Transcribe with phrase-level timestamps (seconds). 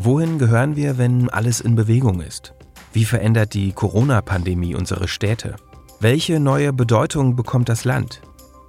[0.00, 2.54] Wohin gehören wir, wenn alles in Bewegung ist?
[2.92, 5.56] Wie verändert die Corona-Pandemie unsere Städte?
[5.98, 8.22] Welche neue Bedeutung bekommt das Land?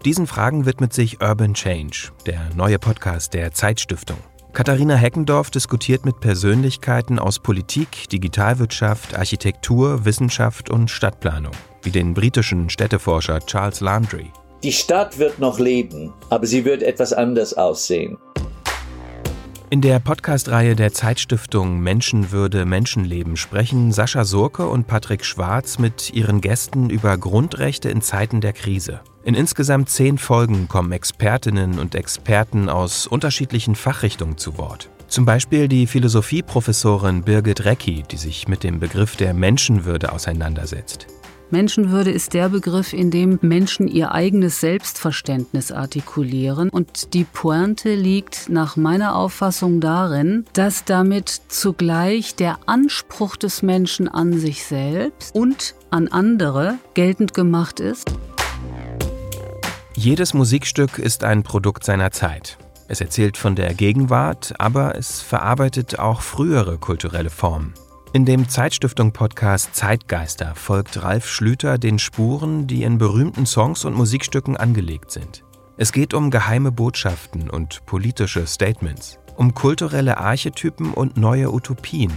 [0.05, 4.17] Diesen Fragen widmet sich Urban Change, der neue Podcast der Zeitstiftung.
[4.53, 11.53] Katharina Heckendorf diskutiert mit Persönlichkeiten aus Politik, Digitalwirtschaft, Architektur, Wissenschaft und Stadtplanung,
[11.83, 14.31] wie den britischen Städteforscher Charles Landry.
[14.63, 18.17] Die Stadt wird noch leben, aber sie wird etwas anders aussehen.
[19.71, 26.41] In der Podcast-Reihe der Zeitstiftung Menschenwürde Menschenleben sprechen Sascha Surke und Patrick Schwarz mit ihren
[26.41, 29.01] Gästen über Grundrechte in Zeiten der Krise.
[29.23, 34.89] In insgesamt zehn Folgen kommen Expertinnen und Experten aus unterschiedlichen Fachrichtungen zu Wort.
[35.07, 41.05] Zum Beispiel die Philosophieprofessorin Birgit Recki, die sich mit dem Begriff der Menschenwürde auseinandersetzt.
[41.51, 46.69] Menschenwürde ist der Begriff, in dem Menschen ihr eigenes Selbstverständnis artikulieren.
[46.69, 54.07] Und die Pointe liegt nach meiner Auffassung darin, dass damit zugleich der Anspruch des Menschen
[54.07, 58.11] an sich selbst und an andere geltend gemacht ist.
[59.95, 62.57] Jedes Musikstück ist ein Produkt seiner Zeit.
[62.87, 67.73] Es erzählt von der Gegenwart, aber es verarbeitet auch frühere kulturelle Formen.
[68.11, 74.57] In dem Zeitstiftung-Podcast Zeitgeister folgt Ralf Schlüter den Spuren, die in berühmten Songs und Musikstücken
[74.57, 75.43] angelegt sind.
[75.77, 82.11] Es geht um geheime Botschaften und politische Statements, um kulturelle Archetypen und neue Utopien,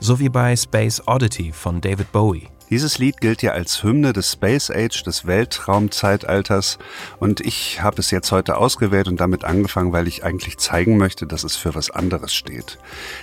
[0.00, 2.48] so wie bei Space Oddity von David Bowie.
[2.70, 6.78] Dieses Lied gilt ja als Hymne des Space Age, des Weltraumzeitalters.
[7.18, 11.26] Und ich habe es jetzt heute ausgewählt und damit angefangen, weil ich eigentlich zeigen möchte,
[11.26, 12.78] dass es für was anderes steht.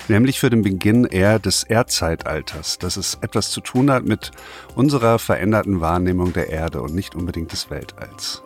[0.07, 4.31] Nämlich für den Beginn eher des Erdzeitalters, dass es etwas zu tun hat mit
[4.75, 8.41] unserer veränderten Wahrnehmung der Erde und nicht unbedingt des Weltalls.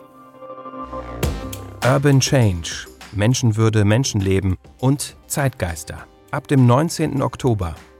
[1.82, 6.06] Urban Change, Menschenwürde, Menschenleben und Zeitgeister.
[6.30, 7.22] Ab dem 19.
[7.22, 7.74] Oktober.